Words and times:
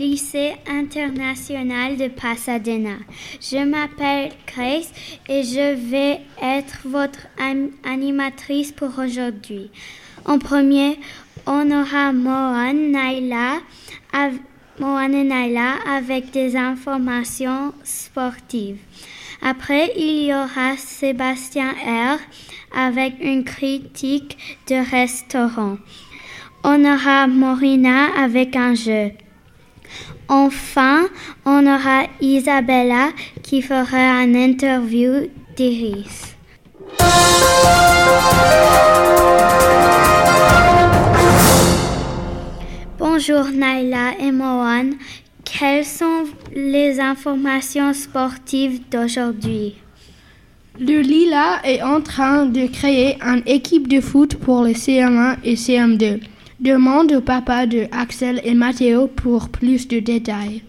lycée 0.00 0.54
international 0.66 1.98
de 1.98 2.08
Pasadena. 2.08 2.96
Je 3.38 3.62
m'appelle 3.62 4.32
Grace 4.46 4.90
et 5.28 5.42
je 5.42 5.74
vais 5.74 6.20
être 6.40 6.78
votre 6.86 7.26
animatrice 7.84 8.72
pour 8.72 8.98
aujourd'hui. 8.98 9.70
En 10.24 10.38
premier, 10.38 10.98
on 11.46 11.70
aura 11.70 12.14
Mohan 12.14 12.72
Naila, 12.72 13.58
Naila 14.78 15.74
avec 15.86 16.30
des 16.30 16.56
informations 16.56 17.74
sportives. 17.84 18.78
Après, 19.42 19.92
il 19.98 20.24
y 20.28 20.34
aura 20.34 20.78
Sébastien 20.78 21.72
R 21.72 22.18
avec 22.74 23.16
une 23.20 23.44
critique 23.44 24.38
de 24.66 24.76
restaurant. 24.90 25.76
On 26.64 26.84
aura 26.86 27.26
Morina 27.26 28.06
avec 28.18 28.56
un 28.56 28.74
jeu. 28.74 29.10
Enfin, 30.28 31.08
on 31.44 31.66
aura 31.66 32.04
Isabella 32.20 33.10
qui 33.42 33.62
fera 33.62 34.20
un 34.20 34.34
interview 34.34 35.28
d'Iris. 35.56 36.36
Bonjour 42.98 43.46
Naila 43.52 44.18
et 44.20 44.30
Mohan. 44.30 44.90
Quelles 45.44 45.84
sont 45.84 46.24
les 46.54 47.00
informations 47.00 47.92
sportives 47.92 48.80
d'aujourd'hui? 48.90 49.74
Le 50.78 51.00
Lila 51.00 51.60
est 51.64 51.82
en 51.82 52.00
train 52.00 52.46
de 52.46 52.66
créer 52.66 53.18
une 53.20 53.42
équipe 53.46 53.88
de 53.88 54.00
foot 54.00 54.36
pour 54.36 54.62
les 54.64 54.74
CM1 54.74 55.36
et 55.44 55.54
CM2. 55.54 56.20
Demande 56.60 57.12
au 57.12 57.22
papa 57.22 57.64
de 57.64 57.86
Axel 57.90 58.38
et 58.44 58.52
Matteo 58.52 59.06
pour 59.06 59.48
plus 59.48 59.88
de 59.88 59.98
détails. 59.98 60.62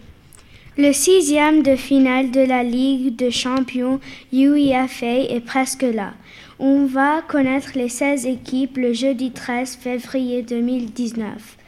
Le 0.78 0.90
sixième 0.94 1.62
de 1.62 1.76
finale 1.76 2.30
de 2.30 2.40
la 2.40 2.62
Ligue 2.62 3.14
de 3.14 3.28
champions 3.28 4.00
UEFA 4.32 5.20
est 5.28 5.44
presque 5.44 5.82
là. 5.82 6.14
On 6.58 6.86
va 6.86 7.20
connaître 7.28 7.72
les 7.74 7.90
16 7.90 8.24
équipes 8.24 8.78
le 8.78 8.94
jeudi 8.94 9.32
13 9.32 9.76
février 9.76 10.42
2019. 10.42 11.58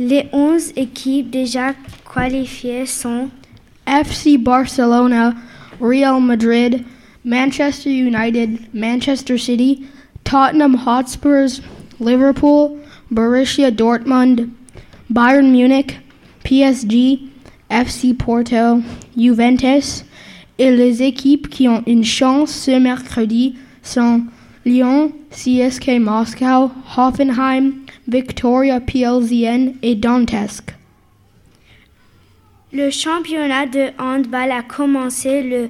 Les 0.00 0.26
11 0.32 0.72
équipes 0.74 1.30
déjà 1.30 1.74
qualifiées 2.12 2.86
sont 2.86 3.28
FC 3.86 4.38
Barcelona, 4.38 5.34
Real 5.80 6.20
Madrid, 6.20 6.82
Manchester 7.24 7.90
United, 7.90 8.58
Manchester 8.74 9.38
City, 9.38 9.86
Tottenham 10.24 10.76
Hotspurs, 10.84 11.60
Liverpool, 12.00 12.72
Borussia 13.10 13.70
Dortmund, 13.70 14.48
Bayern 15.08 15.50
Munich, 15.50 15.98
PSG, 16.44 17.20
FC 17.68 18.14
Porto, 18.14 18.82
Juventus 19.16 20.04
et 20.58 20.70
les 20.70 21.02
équipes 21.02 21.48
qui 21.48 21.68
ont 21.68 21.82
une 21.86 22.04
chance 22.04 22.50
ce 22.52 22.78
mercredi 22.78 23.56
sont 23.82 24.22
Lyon, 24.64 25.12
CSK 25.30 25.98
Moscow, 26.00 26.70
Hoffenheim, 26.96 27.72
Victoria 28.06 28.80
PLZN 28.80 29.74
et 29.82 29.94
Donetsk. 29.94 30.74
Le 32.72 32.90
championnat 32.90 33.66
de 33.66 33.88
handball 33.98 34.52
a 34.52 34.62
commencé 34.62 35.42
le 35.42 35.68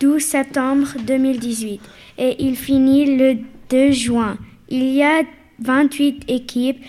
12 0.00 0.22
septembre 0.22 0.88
2018 1.06 1.80
et 2.18 2.36
il 2.42 2.56
finit 2.56 3.16
le 3.16 3.38
2 3.70 3.90
juin. 3.90 4.38
Il 4.70 4.84
y 4.84 5.02
a 5.02 5.22
28 5.60 6.24
équipes 6.28 6.82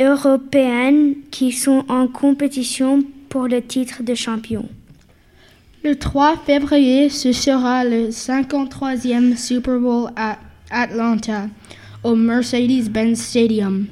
européennes 0.00 1.14
qui 1.30 1.52
sont 1.52 1.84
en 1.88 2.06
compétition 2.06 3.02
pour 3.28 3.48
le 3.48 3.62
titre 3.62 4.02
de 4.02 4.14
champion. 4.14 4.68
Le 5.84 5.96
3 5.96 6.36
février, 6.38 7.08
ce 7.08 7.32
sera 7.32 7.84
le 7.84 8.08
53e 8.08 9.36
Super 9.36 9.78
Bowl 9.78 10.10
à 10.16 10.38
Atlanta, 10.70 11.48
au 12.02 12.14
Mercedes-Benz 12.14 13.20
Stadium. 13.20 13.86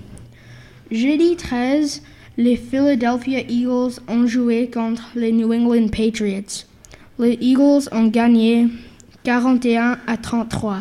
Jeudi 0.90 1.36
13, 1.36 2.02
les 2.36 2.56
Philadelphia 2.56 3.40
Eagles 3.48 4.00
ont 4.08 4.26
joué 4.26 4.68
contre 4.68 5.04
les 5.14 5.32
New 5.32 5.52
England 5.52 5.88
Patriots. 5.88 6.64
Les 7.18 7.38
Eagles 7.40 7.88
ont 7.92 8.08
gagné 8.08 8.68
41 9.24 9.98
à 10.06 10.16
33. 10.16 10.80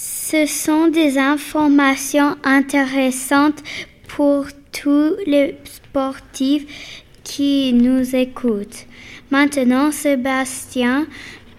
Ce 0.00 0.46
sont 0.46 0.86
des 0.86 1.18
informations 1.18 2.36
intéressantes 2.44 3.64
pour 4.06 4.46
tous 4.70 5.16
les 5.26 5.58
sportifs 5.64 7.02
qui 7.24 7.72
nous 7.72 8.14
écoutent. 8.14 8.86
Maintenant, 9.32 9.90
Sébastien 9.90 11.08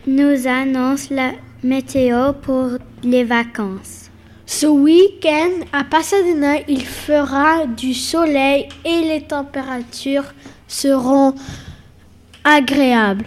nous 0.07 0.47
annonce 0.47 1.09
la 1.09 1.33
météo 1.63 2.31
pour 2.31 2.77
les 3.03 3.25
vacances. 3.25 4.09
Ce 4.45 4.67
week-end, 4.67 5.65
à 5.73 5.83
Pasadena, 5.83 6.59
il 6.69 6.85
fera 6.85 7.65
du 7.65 7.93
soleil 7.93 8.69
et 8.85 9.01
les 9.01 9.23
températures 9.23 10.33
seront 10.65 11.35
agréables 12.45 13.25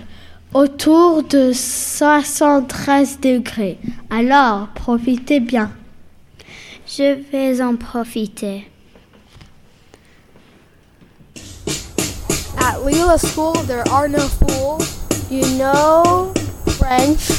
autour 0.55 1.23
de 1.23 1.53
73 1.53 3.21
degrés. 3.21 3.79
Alors, 4.11 4.69
profitez 4.75 5.41
bien. 5.41 5.73
Je 6.87 7.15
vais 7.31 7.63
en 7.63 7.77
profiter. 7.77 8.69
At 12.59 12.79
Leela 12.85 13.19
School, 13.19 13.55
there 13.67 13.85
are 13.91 14.09
no 14.09 14.29
fools. 14.29 14.99
You 15.31 15.43
know 15.57 16.33
French. 16.79 17.31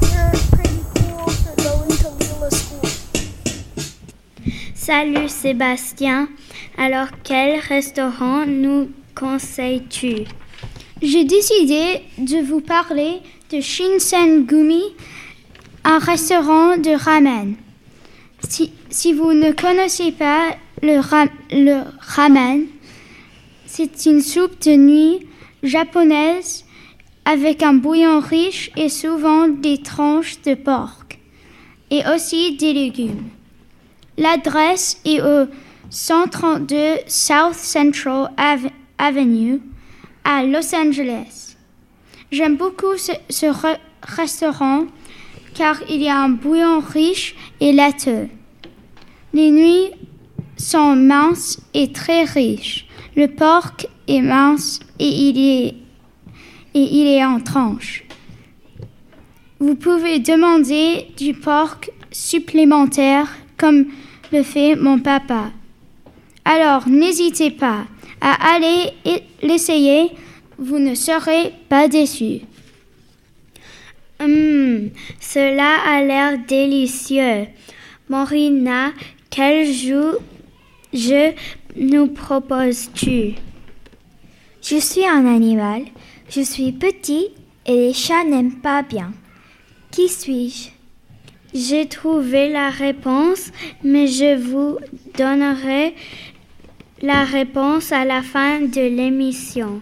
You're 0.00 0.30
pretty 0.52 0.80
cool 0.94 1.28
for 1.28 1.54
going 1.62 1.90
to 1.90 2.08
Leela 2.20 2.50
School. 2.50 2.88
Salut 4.74 5.28
Sébastien. 5.28 6.28
Alors, 6.78 7.08
quel 7.24 7.58
restaurant 7.58 8.46
nous 8.46 8.90
conseilles-tu? 9.14 10.26
J'ai 11.02 11.24
décidé 11.24 12.00
de 12.18 12.40
vous 12.46 12.60
parler 12.60 13.18
de 13.50 13.60
Shinsengumi, 13.60 14.84
un 15.82 15.98
restaurant 15.98 16.76
de 16.76 16.96
ramen. 16.96 17.56
Si, 18.48 19.12
vous 19.12 19.32
ne 19.32 19.50
connaissez 19.50 20.12
pas 20.12 20.54
le, 20.80 21.00
le 21.50 21.82
ramen, 21.98 22.66
c'est 23.66 24.06
une 24.06 24.20
soupe 24.20 24.62
de 24.62 24.76
nuit 24.76 25.26
japonaise 25.64 26.64
avec 27.24 27.64
un 27.64 27.74
bouillon 27.74 28.20
riche 28.20 28.70
et 28.76 28.88
souvent 28.88 29.48
des 29.48 29.82
tranches 29.82 30.40
de 30.42 30.54
porc 30.54 31.02
et 31.90 32.02
aussi 32.14 32.56
des 32.56 32.72
légumes. 32.72 33.24
L'adresse 34.18 35.00
est 35.04 35.20
au 35.20 35.48
132 35.90 36.76
South 37.08 37.54
Central 37.54 38.30
Avenue 38.98 39.60
à 40.24 40.44
Los 40.44 40.74
Angeles. 40.74 41.56
J'aime 42.30 42.56
beaucoup 42.56 42.96
ce, 42.96 43.12
restaurant 44.02 44.86
car 45.54 45.76
il 45.88 46.02
y 46.02 46.08
a 46.08 46.18
un 46.18 46.30
bouillon 46.30 46.80
riche 46.80 47.36
et 47.60 47.72
laiteux. 47.72 48.28
Les 49.34 49.50
nuits 49.50 49.90
sont 50.56 50.96
minces 50.96 51.60
et 51.74 51.92
très 51.92 52.24
riches. 52.24 52.86
Le 53.16 53.26
porc 53.26 53.86
est 54.08 54.22
mince 54.22 54.80
et 54.98 55.08
il 55.08 55.38
est, 55.38 55.74
et 56.74 56.80
il 56.80 57.06
est 57.06 57.24
en 57.24 57.40
tranches. 57.40 58.04
Vous 59.60 59.74
pouvez 59.74 60.18
demander 60.18 61.08
du 61.18 61.34
porc 61.34 61.80
supplémentaire 62.10 63.28
comme 63.58 63.86
le 64.32 64.42
fait 64.42 64.74
mon 64.74 64.98
papa. 64.98 65.50
Alors 66.44 66.88
n'hésitez 66.88 67.50
pas 67.50 67.84
à 68.22 68.54
aller 68.54 68.92
l'essayer, 69.42 70.12
vous 70.56 70.78
ne 70.78 70.94
serez 70.94 71.52
pas 71.68 71.88
déçus. 71.88 72.42
Hum, 74.20 74.90
cela 75.20 75.80
a 75.84 76.02
l'air 76.02 76.38
délicieux. 76.46 77.48
Morina, 78.08 78.92
quel 79.28 79.66
jeu, 79.66 80.20
nous 81.74 82.06
proposes-tu? 82.06 83.34
Je 84.62 84.76
suis 84.76 85.04
un 85.04 85.26
animal, 85.26 85.82
je 86.30 86.42
suis 86.42 86.70
petit 86.70 87.30
et 87.66 87.74
les 87.74 87.92
chats 87.92 88.24
n'aiment 88.24 88.60
pas 88.60 88.82
bien. 88.82 89.12
Qui 89.90 90.08
suis-je? 90.08 90.68
J'ai 91.54 91.86
trouvé 91.86 92.48
la 92.48 92.70
réponse, 92.70 93.50
mais 93.82 94.06
je 94.06 94.36
vous 94.36 94.78
donnerai 95.18 95.94
la 97.02 97.24
réponse 97.24 97.90
à 97.90 98.04
la 98.04 98.22
fin 98.22 98.60
de 98.60 98.80
l'émission. 98.80 99.80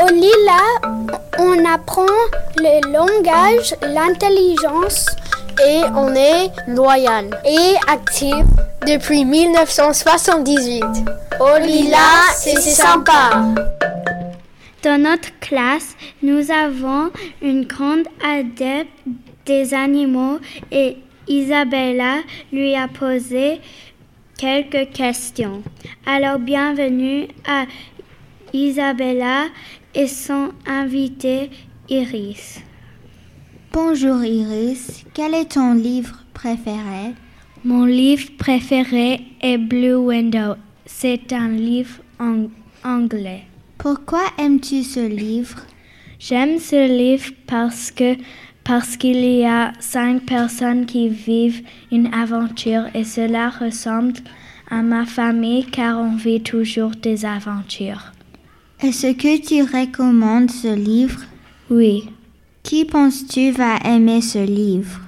Au 0.00 0.08
Lila, 0.12 1.16
on 1.38 1.64
apprend 1.64 2.06
le 2.56 2.92
langage, 2.92 3.74
l'intelligence 3.82 5.06
et 5.64 5.82
on 5.94 6.12
est 6.14 6.50
loyal 6.66 7.30
et 7.46 7.74
actif 7.86 8.34
depuis 8.84 9.24
1978. 9.24 10.82
Au 11.38 11.58
Lila, 11.60 11.98
c'est 12.34 12.60
sympa. 12.60 13.44
Dans 14.82 15.00
notre 15.00 15.38
classe, 15.38 15.94
nous 16.22 16.50
avons 16.50 17.12
une 17.40 17.64
grande 17.64 18.06
adepte 18.24 18.90
des 19.46 19.72
animaux 19.72 20.38
et 20.72 20.96
Isabella 21.28 22.16
lui 22.52 22.74
a 22.74 22.88
posé 22.88 23.60
quelques 24.44 24.92
questions. 24.92 25.62
Alors 26.04 26.38
bienvenue 26.38 27.28
à 27.46 27.64
Isabella 28.52 29.46
et 29.94 30.06
son 30.06 30.50
invité 30.66 31.48
Iris. 31.88 32.60
Bonjour 33.72 34.22
Iris, 34.22 35.06
quel 35.14 35.32
est 35.32 35.52
ton 35.52 35.72
livre 35.72 36.22
préféré? 36.34 37.14
Mon 37.64 37.86
livre 37.86 38.32
préféré 38.36 39.22
est 39.40 39.56
Blue 39.56 39.94
Window. 39.94 40.56
C'est 40.84 41.32
un 41.32 41.48
livre 41.48 42.02
en 42.20 42.48
anglais. 42.84 43.44
Pourquoi 43.78 44.24
aimes-tu 44.36 44.82
ce 44.82 45.08
livre? 45.08 45.62
J'aime 46.18 46.58
ce 46.58 46.86
livre 46.86 47.32
parce 47.46 47.90
que 47.90 48.14
parce 48.64 48.96
qu'il 48.96 49.24
y 49.24 49.44
a 49.44 49.72
cinq 49.78 50.24
personnes 50.24 50.86
qui 50.86 51.08
vivent 51.08 51.62
une 51.92 52.12
aventure 52.14 52.84
et 52.94 53.04
cela 53.04 53.50
ressemble 53.50 54.20
à 54.70 54.82
ma 54.82 55.04
famille 55.04 55.66
car 55.66 55.98
on 55.98 56.16
vit 56.16 56.40
toujours 56.40 56.92
des 57.02 57.26
aventures. 57.26 58.12
Est-ce 58.80 59.12
que 59.12 59.40
tu 59.40 59.62
recommandes 59.62 60.50
ce 60.50 60.74
livre? 60.74 61.20
Oui. 61.70 62.08
Qui 62.62 62.84
penses-tu 62.84 63.50
va 63.50 63.76
aimer 63.84 64.22
ce 64.22 64.44
livre? 64.44 65.00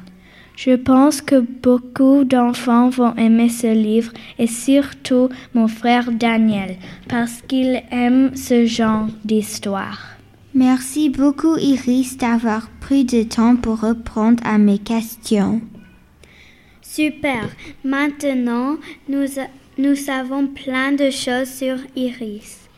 Je 0.56 0.74
pense 0.74 1.20
que 1.20 1.40
beaucoup 1.40 2.24
d'enfants 2.24 2.88
vont 2.88 3.14
aimer 3.16 3.50
ce 3.50 3.66
livre 3.66 4.12
et 4.38 4.46
surtout 4.46 5.28
mon 5.52 5.68
frère 5.68 6.10
Daniel 6.12 6.76
parce 7.08 7.42
qu'il 7.46 7.82
aime 7.90 8.34
ce 8.34 8.64
genre 8.64 9.08
d'histoire. 9.24 10.16
Merci 10.54 11.10
beaucoup 11.10 11.58
Iris 11.58 12.16
d'avoir 12.16 12.70
pris 12.86 13.04
du 13.04 13.26
temps 13.26 13.56
pour 13.56 13.80
répondre 13.80 14.40
à 14.46 14.58
mes 14.58 14.78
questions. 14.78 15.60
Super. 16.80 17.48
Maintenant, 17.82 18.76
nous, 19.08 19.26
nous 19.76 19.96
savons 19.96 20.46
plein 20.46 20.92
de 20.92 21.10
choses 21.10 21.48
sur 21.48 21.78
Iris. 21.96 22.68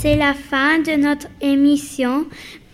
C'est 0.00 0.16
la 0.16 0.34
fin 0.34 0.80
de 0.80 1.00
notre 1.00 1.28
émission. 1.40 2.26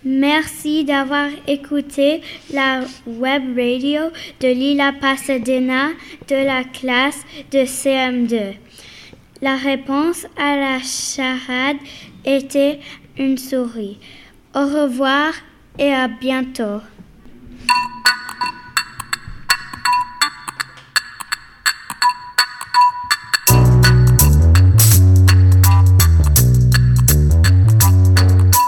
Merci 0.05 0.85
d'avoir 0.85 1.27
écouté 1.45 2.21
la 2.53 2.85
web 3.05 3.57
radio 3.57 4.03
de 4.39 4.47
Lila 4.47 4.93
Pasadena 4.93 5.89
de 6.29 6.35
la 6.35 6.63
classe 6.63 7.25
de 7.51 7.59
CM2. 7.59 8.53
La 9.41 9.57
réponse 9.57 10.25
à 10.37 10.55
la 10.55 10.79
charade 10.79 11.77
était 12.23 12.79
une 13.17 13.37
souris. 13.37 13.97
Au 14.55 14.61
revoir 14.61 15.33
et 15.77 15.91
à 15.91 16.07
bientôt. 16.07 16.79